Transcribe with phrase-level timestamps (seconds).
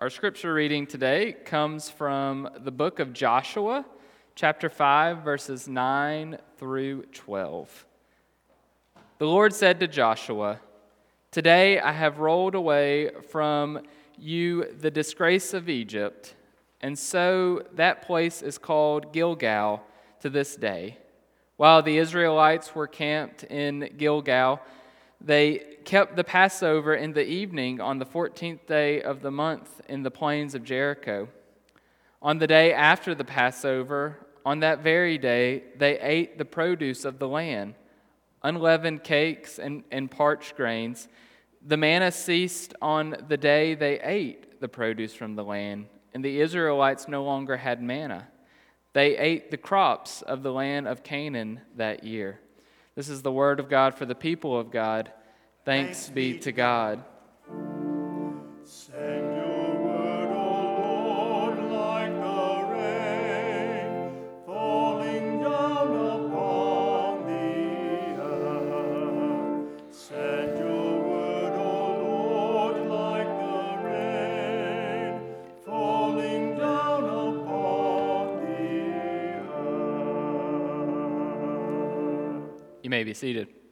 [0.00, 3.84] Our scripture reading today comes from the book of Joshua,
[4.34, 7.86] chapter 5, verses 9 through 12.
[9.18, 10.58] The Lord said to Joshua,
[11.30, 13.82] Today I have rolled away from
[14.18, 16.34] you the disgrace of Egypt,
[16.80, 19.80] and so that place is called Gilgal
[20.20, 20.98] to this day.
[21.56, 24.60] While the Israelites were camped in Gilgal,
[25.24, 30.02] they kept the Passover in the evening on the 14th day of the month in
[30.02, 31.28] the plains of Jericho.
[32.20, 37.18] On the day after the Passover, on that very day, they ate the produce of
[37.18, 37.74] the land
[38.44, 41.08] unleavened cakes and, and parched grains.
[41.66, 46.40] The manna ceased on the day they ate the produce from the land, and the
[46.40, 48.28] Israelites no longer had manna.
[48.92, 52.38] They ate the crops of the land of Canaan that year.
[52.94, 55.10] This is the word of God for the people of God.
[55.64, 57.02] Thanks, be to God.
[82.82, 83.63] You may be seated.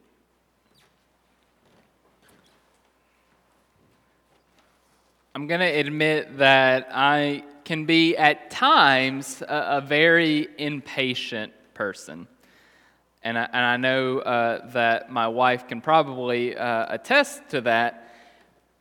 [5.53, 12.27] Going to admit that I can be at times a, a very impatient person.
[13.23, 18.15] And I, and I know uh, that my wife can probably uh, attest to that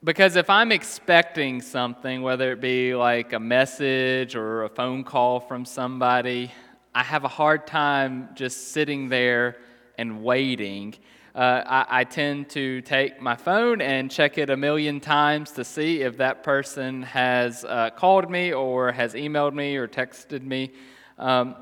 [0.02, 5.42] because if I'm expecting something, whether it be like a message or a phone call
[5.42, 6.54] from somebody,
[6.96, 9.58] I have a hard time just sitting there
[9.98, 10.96] and waiting.
[11.34, 15.64] Uh, I, I, tend to take my phone and check it a million times to
[15.64, 20.74] see if that person has uh, called me or has emailed me or texted me.
[21.18, 21.56] Um,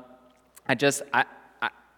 [0.66, 1.24] I just, I,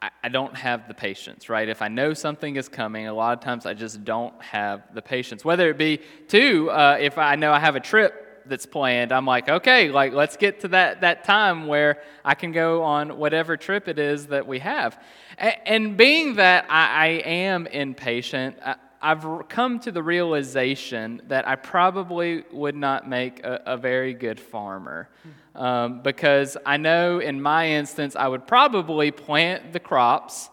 [0.03, 1.69] I, I don't have the patience, right?
[1.69, 5.01] If I know something is coming, a lot of times I just don't have the
[5.01, 5.43] patience.
[5.43, 9.27] Whether it be, too, uh, if I know I have a trip that's planned i'm
[9.27, 13.57] like okay like let's get to that that time where i can go on whatever
[13.57, 15.01] trip it is that we have
[15.39, 21.57] and, being that I, I am impatient I, I've come to the realization that I
[21.57, 25.09] probably would not make a, a very good farmer.
[25.57, 30.51] Um, because I know in my instance, I would probably plant the crops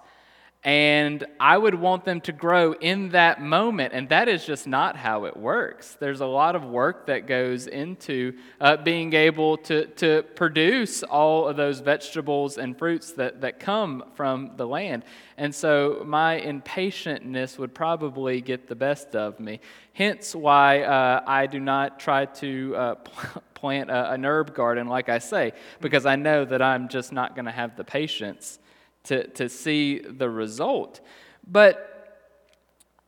[0.64, 3.94] and I would want them to grow in that moment.
[3.94, 5.96] And that is just not how it works.
[5.98, 11.48] There's a lot of work that goes into uh, being able to, to produce all
[11.48, 15.06] of those vegetables and fruits that, that come from the land.
[15.38, 19.62] And so my impatientness would probably get the best of me.
[19.94, 22.96] Hence why uh, I do not try to uh,
[23.54, 27.34] plant a, an herb garden, like I say, because I know that I'm just not
[27.34, 28.60] going to have the patience
[29.06, 31.02] to, to see the result.
[31.48, 31.86] But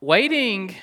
[0.00, 0.74] waiting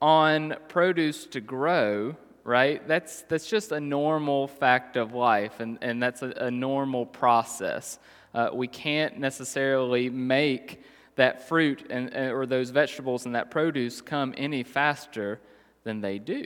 [0.00, 6.02] on produce to grow, right, that's, that's just a normal fact of life, and, and
[6.02, 7.98] that's a, a normal process.
[8.34, 10.82] Uh, we can't necessarily make
[11.16, 15.40] that fruit and, or those vegetables and that produce come any faster
[15.82, 16.44] than they do.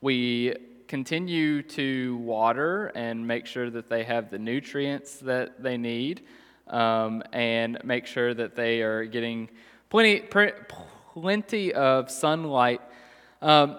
[0.00, 0.54] We
[0.88, 6.22] continue to water and make sure that they have the nutrients that they need
[6.70, 9.48] um, and make sure that they are getting
[9.90, 10.20] plenty,
[11.14, 12.80] plenty of sunlight.
[13.40, 13.76] Um,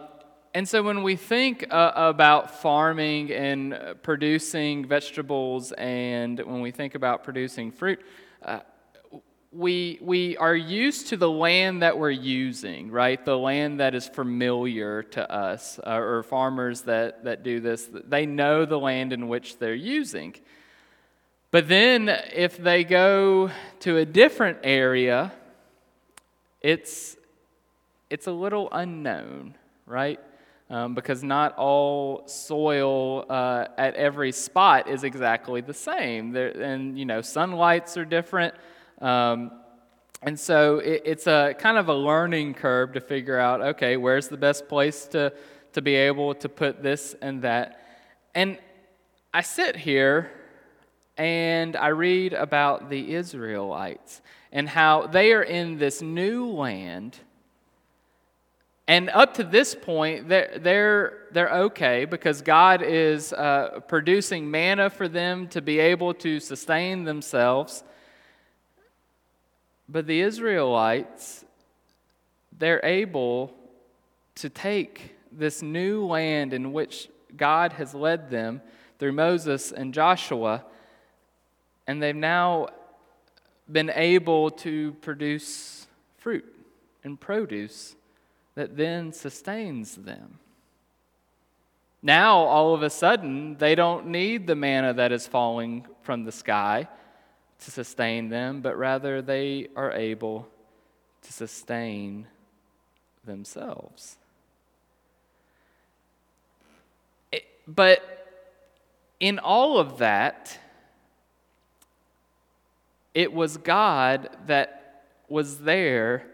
[0.54, 6.96] and so when we think uh, about farming and producing vegetables, and when we think
[6.96, 8.00] about producing fruit,
[8.44, 8.62] uh,
[9.52, 13.24] we, we are used to the land that we're using, right?
[13.24, 18.26] The land that is familiar to us, uh, or farmers that, that do this, they
[18.26, 20.36] know the land in which they're using.
[21.52, 23.50] But then, if they go
[23.80, 25.34] to a different area,
[26.62, 27.18] it's,
[28.12, 29.56] it's a little unknown,
[29.88, 30.20] right?
[30.70, 36.34] Um, because not all soil uh, at every spot is exactly the same.
[36.34, 38.54] There, and, you know, sunlights are different.
[39.02, 39.52] Um,
[40.22, 44.28] and so it, it's a kind of a learning curve to figure out okay, where's
[44.28, 45.34] the best place to,
[45.74, 47.82] to be able to put this and that.
[48.36, 48.60] And
[49.34, 50.30] I sit here
[51.20, 54.22] and I read about the Israelites
[54.54, 57.18] and how they are in this new land.
[58.88, 64.90] And up to this point, they're, they're, they're okay because God is uh, producing manna
[64.90, 67.84] for them to be able to sustain themselves.
[69.90, 71.44] But the Israelites,
[72.58, 73.54] they're able
[74.36, 78.62] to take this new land in which God has led them
[79.00, 80.64] through Moses and Joshua,
[81.90, 82.68] and they've now
[83.72, 85.88] been able to produce
[86.20, 86.46] fruit
[87.04, 87.96] and produce
[88.54, 90.38] that then sustains them.
[92.04, 96.32] Now, all of a sudden, they don't need the manna that is falling from the
[96.32, 96.88] sky
[97.62, 100.48] to sustain them, but rather they are able
[101.24, 102.28] to sustain
[103.26, 104.18] themselves.
[107.32, 108.28] It, but
[109.20, 110.60] in all of that,
[113.14, 116.26] it was God that was there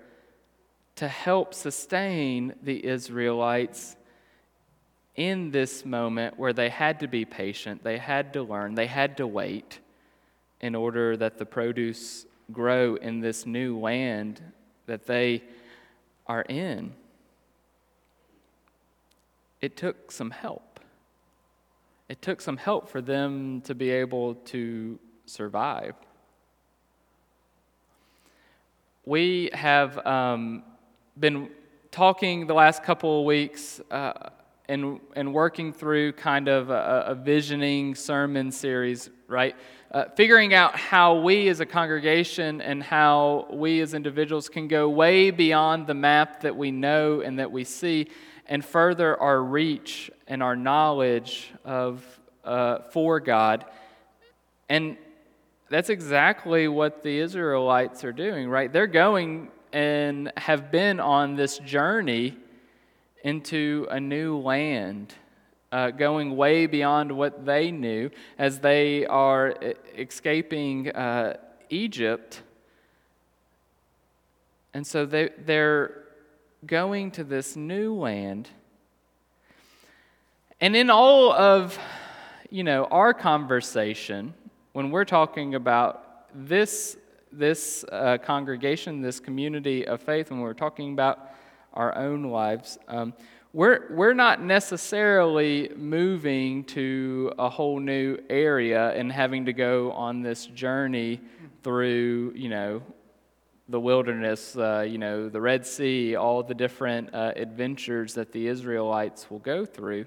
[0.96, 3.96] to help sustain the Israelites
[5.16, 9.18] in this moment where they had to be patient, they had to learn, they had
[9.18, 9.80] to wait
[10.62, 14.42] in order that the produce grow in this new land
[14.86, 15.44] that they
[16.28, 16.94] are in.
[19.62, 20.80] It took some help.
[22.08, 25.96] It took some help for them to be able to survive.
[29.08, 30.64] We have um,
[31.20, 31.52] been
[31.92, 34.14] talking the last couple of weeks uh,
[34.68, 39.56] and, and working through kind of a, a visioning sermon series, right?
[39.92, 44.90] Uh, figuring out how we as a congregation and how we as individuals can go
[44.90, 48.08] way beyond the map that we know and that we see
[48.48, 52.04] and further our reach and our knowledge of
[52.44, 53.66] uh, for God.
[54.68, 54.98] And
[55.70, 58.72] that's exactly what the Israelites are doing, right?
[58.72, 62.38] They're going and have been on this journey
[63.24, 65.14] into a new land,
[65.72, 69.56] uh, going way beyond what they knew as they are
[69.98, 71.36] escaping uh,
[71.70, 72.42] Egypt.
[74.74, 76.04] And so they, they're
[76.66, 78.48] going to this new land.
[80.62, 81.78] And in all of,
[82.50, 84.34] you know, our conversation,
[84.76, 86.98] when we're talking about this
[87.32, 91.32] this uh, congregation, this community of faith, when we're talking about
[91.74, 93.14] our own lives, um,
[93.54, 100.22] we're, we're not necessarily moving to a whole new area and having to go on
[100.22, 101.22] this journey
[101.64, 102.82] through, you know,
[103.70, 108.48] the wilderness, uh, you know, the Red Sea, all the different uh, adventures that the
[108.48, 110.06] Israelites will go through.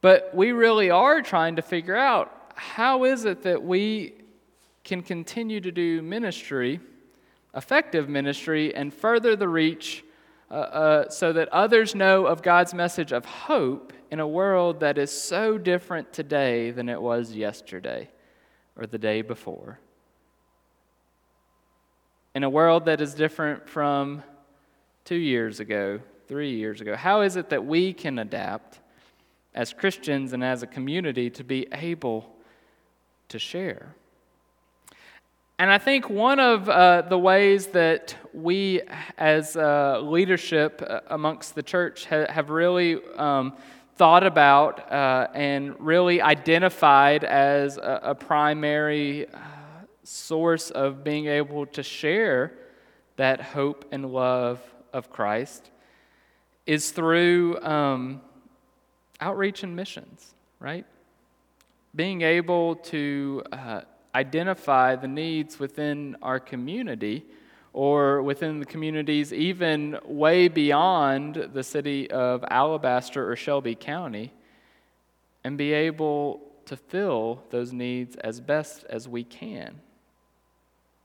[0.00, 4.14] But we really are trying to figure out how is it that we
[4.82, 6.80] can continue to do ministry,
[7.54, 10.02] effective ministry, and further the reach
[10.50, 14.96] uh, uh, so that others know of God's message of hope in a world that
[14.96, 18.08] is so different today than it was yesterday
[18.76, 19.78] or the day before.
[22.34, 24.22] In a world that is different from
[25.04, 28.78] two years ago, three years ago, how is it that we can adapt
[29.54, 32.35] as Christians and as a community to be able
[33.28, 33.94] to share?
[35.58, 38.82] And I think one of uh, the ways that we,
[39.16, 43.54] as uh, leadership uh, amongst the church, ha- have really um,
[43.96, 49.38] thought about uh, and really identified as a, a primary uh,
[50.02, 52.52] source of being able to share
[53.16, 54.60] that hope and love
[54.92, 55.70] of Christ
[56.66, 58.20] is through um,
[59.20, 60.84] outreach and missions, right?
[61.96, 63.80] Being able to uh,
[64.14, 67.24] identify the needs within our community
[67.72, 74.32] or within the communities even way beyond the city of Alabaster or Shelby County
[75.42, 79.80] and be able to fill those needs as best as we can.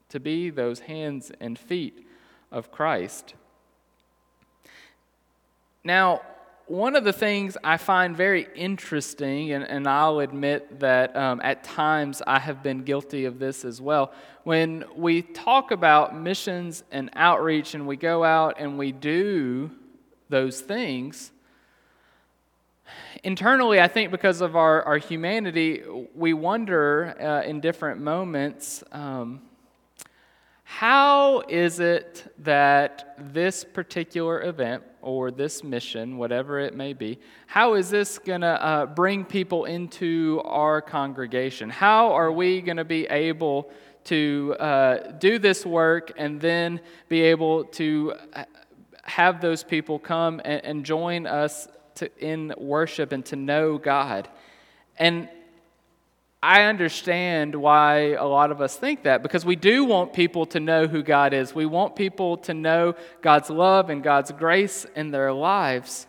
[0.10, 2.06] To be those hands and feet
[2.52, 3.34] of Christ.
[5.84, 6.22] Now,
[6.72, 11.66] one of the things I find very interesting, and, and I'll admit that um, at
[11.66, 14.14] times I have been guilty of this as well,
[14.46, 19.70] when we talk about missions and outreach and we go out and we do
[20.30, 21.32] those things,
[23.22, 25.84] internally, I think because of our, our humanity,
[26.16, 28.82] we wonder uh, in different moments.
[28.94, 29.42] Um,
[30.64, 37.74] how is it that this particular event or this mission, whatever it may be, how
[37.74, 41.70] is this going to uh, bring people into our congregation?
[41.70, 43.72] How are we going to be able
[44.06, 46.80] to uh, do this work and then
[47.10, 48.46] be able to uh,
[49.04, 54.30] have those people come and, and join us to, in worship and to know God?
[54.98, 55.30] And
[56.44, 60.60] I understand why a lot of us think that because we do want people to
[60.60, 61.54] know who God is.
[61.54, 66.08] We want people to know God's love and God's grace in their lives.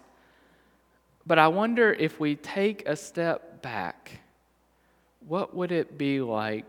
[1.26, 4.20] But I wonder if we take a step back,
[5.28, 6.64] what would it be like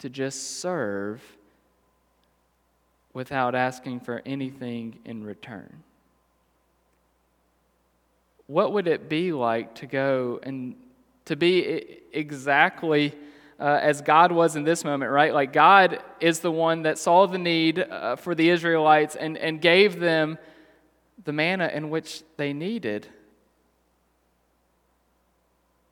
[0.00, 1.22] to just serve
[3.14, 5.84] without asking for anything in return?
[8.48, 10.74] What would it be like to go and
[11.26, 13.14] to be exactly
[13.62, 15.32] uh, as God was in this moment, right?
[15.32, 19.60] Like God is the one that saw the need uh, for the Israelites and, and
[19.60, 20.36] gave them
[21.24, 23.06] the manna in which they needed.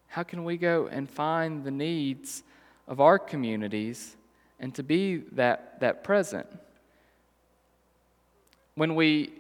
[0.08, 2.42] How can we go and find the needs
[2.88, 4.16] of our communities
[4.58, 6.48] and to be that, that present?
[8.74, 9.32] When we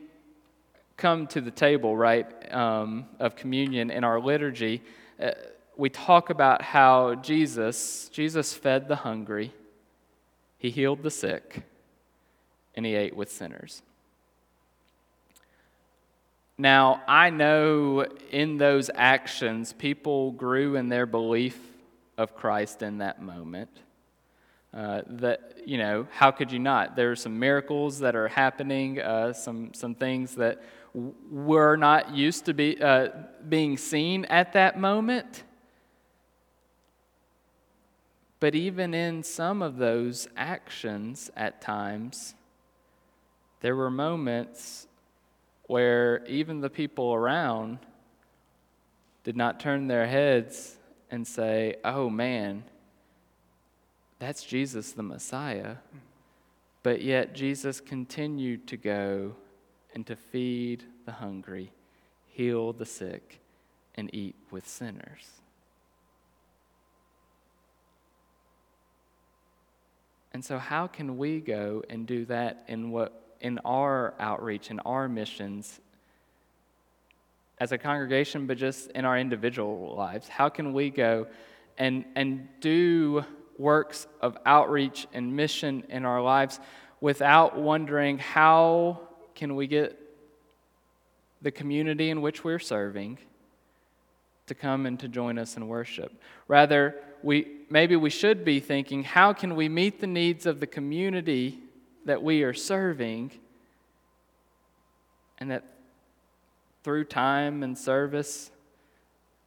[0.96, 4.82] come to the table, right, um, of communion in our liturgy,
[5.20, 5.32] uh,
[5.80, 9.50] we talk about how Jesus, Jesus fed the hungry,
[10.58, 11.62] he healed the sick,
[12.74, 13.80] and he ate with sinners.
[16.58, 21.58] Now, I know in those actions, people grew in their belief
[22.18, 23.70] of Christ in that moment.
[24.74, 26.94] Uh, that, you know, how could you not?
[26.94, 32.44] There are some miracles that are happening, uh, some, some things that were not used
[32.44, 33.08] to be uh,
[33.48, 35.44] being seen at that moment.
[38.40, 42.34] But even in some of those actions at times,
[43.60, 44.86] there were moments
[45.66, 47.78] where even the people around
[49.22, 50.76] did not turn their heads
[51.10, 52.64] and say, oh man,
[54.18, 55.76] that's Jesus the Messiah.
[56.82, 59.34] But yet Jesus continued to go
[59.94, 61.72] and to feed the hungry,
[62.26, 63.40] heal the sick,
[63.94, 65.39] and eat with sinners.
[70.32, 74.80] And so, how can we go and do that in what in our outreach, in
[74.80, 75.80] our missions
[77.58, 80.28] as a congregation, but just in our individual lives?
[80.28, 81.26] How can we go
[81.78, 83.24] and, and do
[83.58, 86.60] works of outreach and mission in our lives
[87.00, 89.00] without wondering how
[89.34, 89.98] can we get
[91.42, 93.18] the community in which we're serving
[94.50, 96.12] to come and to join us in worship?
[96.48, 100.66] Rather, we, maybe we should be thinking how can we meet the needs of the
[100.66, 101.60] community
[102.04, 103.30] that we are serving,
[105.38, 105.64] and that
[106.82, 108.50] through time and service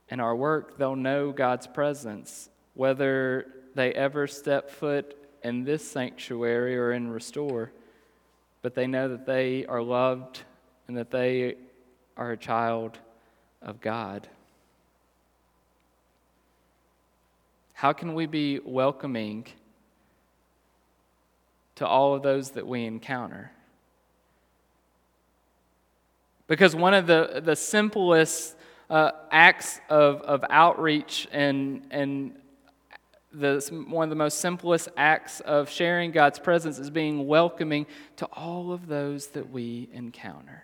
[0.09, 6.77] and our work, they'll know God's presence, whether they ever step foot in this sanctuary
[6.77, 7.71] or in Restore,
[8.61, 10.41] but they know that they are loved
[10.87, 11.55] and that they
[12.15, 12.97] are a child
[13.61, 14.27] of God.
[17.83, 19.45] How can we be welcoming
[21.75, 23.51] to all of those that we encounter.
[26.47, 28.55] Because one of the, the simplest
[28.89, 32.37] uh, acts of, of outreach and, and
[33.33, 33.59] the,
[33.89, 37.85] one of the most simplest acts of sharing God's presence is being welcoming
[38.15, 40.63] to all of those that we encounter.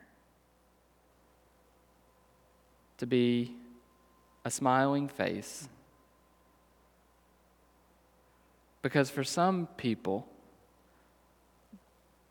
[2.99, 3.57] To be
[4.45, 5.67] a smiling face.
[8.81, 10.27] Because for some people,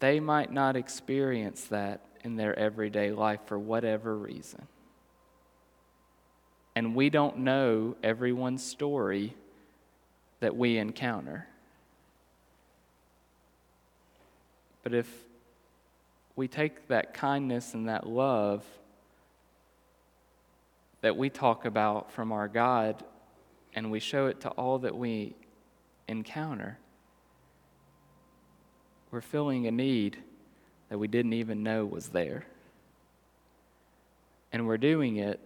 [0.00, 4.66] they might not experience that in their everyday life for whatever reason.
[6.74, 9.34] And we don't know everyone's story
[10.40, 11.46] that we encounter.
[14.84, 15.12] But if
[16.36, 18.64] we take that kindness and that love
[21.00, 23.04] that we talk about from our God
[23.74, 25.34] and we show it to all that we
[26.08, 26.78] encounter,
[29.10, 30.16] we're filling a need
[30.88, 32.44] that we didn't even know was there.
[34.52, 35.40] And we're doing it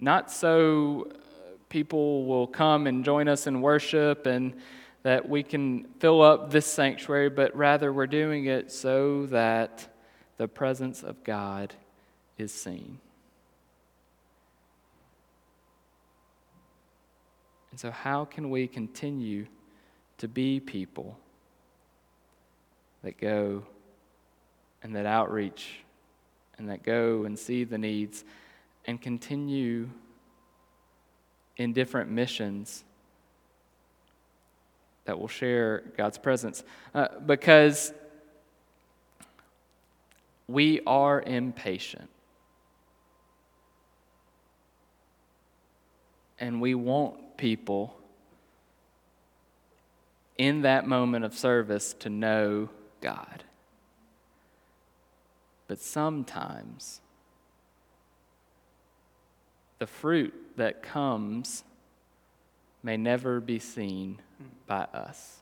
[0.00, 1.16] not so uh,
[1.68, 4.54] people will come and join us in worship and
[5.02, 9.88] that we can fill up this sanctuary, but rather we're doing it so that
[10.36, 11.74] the presence of God
[12.36, 12.98] is seen.
[17.78, 19.46] And so, how can we continue
[20.16, 21.16] to be people
[23.04, 23.62] that go
[24.82, 25.78] and that outreach
[26.58, 28.24] and that go and see the needs
[28.84, 29.88] and continue
[31.56, 32.82] in different missions
[35.04, 36.64] that will share God's presence.
[36.92, 37.92] Uh, because
[40.48, 42.10] we are impatient.
[46.40, 47.96] And we want people
[50.36, 52.68] in that moment of service to know
[53.00, 53.44] God.
[55.66, 57.00] But sometimes
[59.78, 61.64] the fruit that comes
[62.82, 64.20] may never be seen
[64.66, 65.38] by us.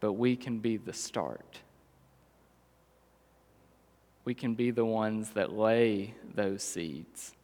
[0.00, 1.58] But we can be the start.
[4.24, 7.34] We can be the ones that lay those seeds.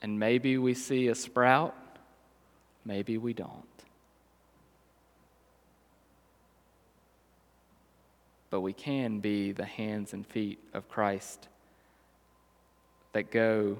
[0.00, 1.74] And maybe we see a sprout,
[2.84, 3.64] maybe we don't.
[8.50, 11.48] But we can be the hands and feet of Christ
[13.12, 13.78] that go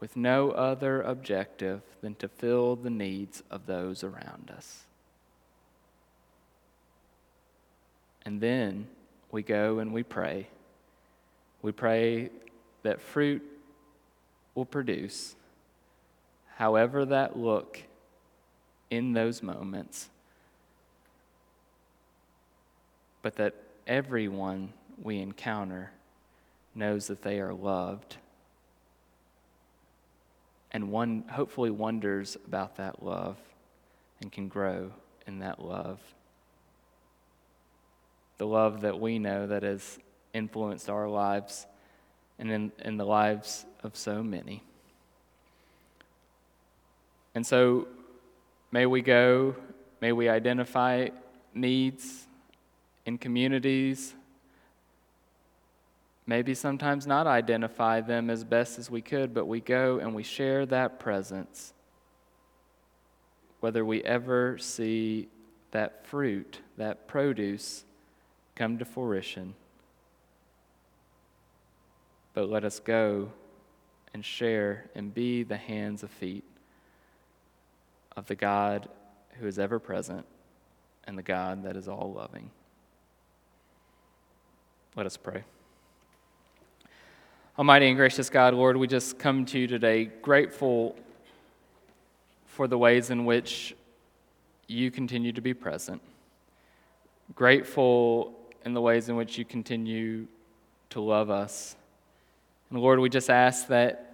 [0.00, 4.84] with no other objective than to fill the needs of those around us.
[8.26, 8.86] And then
[9.30, 10.48] we go and we pray.
[11.62, 12.30] We pray
[12.82, 13.42] that fruit
[14.54, 15.34] will produce,
[16.56, 17.82] however that look
[18.90, 20.08] in those moments,
[23.22, 23.54] but that
[23.86, 25.90] everyone we encounter
[26.74, 28.16] knows that they are loved
[30.74, 33.38] and one hopefully wonders about that love
[34.20, 34.90] and can grow
[35.24, 36.00] in that love.
[38.38, 39.98] The love that we know that has
[40.34, 41.66] influenced our lives
[42.40, 44.64] and in, in the lives of so many.
[47.34, 47.88] And so,
[48.70, 49.56] may we go,
[50.00, 51.08] may we identify
[51.52, 52.26] needs
[53.06, 54.14] in communities
[56.26, 60.22] maybe sometimes not identify them as best as we could, but we go and we
[60.22, 61.72] share that presence.
[63.60, 65.28] Whether we ever see
[65.70, 67.84] that fruit, that produce
[68.54, 69.54] come to fruition.
[72.32, 73.32] But let us go
[74.12, 76.44] and share and be the hands and feet
[78.16, 78.88] of the God
[79.38, 80.24] who is ever present
[81.04, 82.50] and the God that is all loving.
[84.96, 85.44] Let us pray.
[87.58, 90.96] Almighty and gracious God, Lord, we just come to you today grateful
[92.46, 93.74] for the ways in which
[94.66, 96.00] you continue to be present,
[97.34, 98.34] grateful
[98.64, 100.26] in the ways in which you continue
[100.90, 101.76] to love us.
[102.70, 104.13] And Lord, we just ask that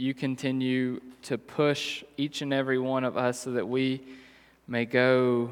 [0.00, 4.00] you continue to push each and every one of us so that we
[4.66, 5.50] may go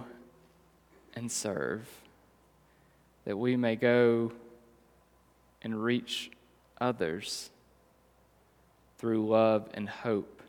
[1.15, 1.87] and serve,
[3.27, 4.33] that we may go
[5.61, 6.31] and reach
[6.81, 7.51] others
[8.97, 10.43] through love and hope.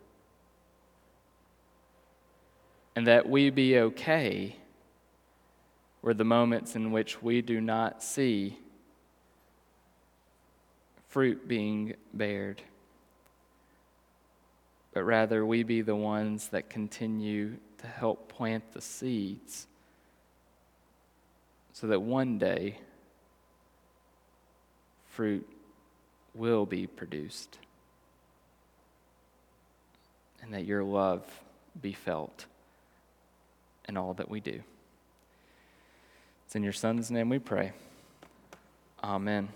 [2.95, 4.55] And that we be okay
[6.01, 8.57] were the moments in which we do not see
[11.09, 12.61] fruit being bared,
[14.93, 19.67] but rather we be the ones that continue to help plant the seeds
[21.73, 22.77] so that one day
[25.07, 25.47] fruit
[26.35, 27.57] will be produced,
[30.41, 31.23] and that your love
[31.81, 32.45] be felt
[33.87, 34.61] in all that we do.
[36.45, 37.73] It's in your Son's name we pray.
[39.03, 39.49] Amen.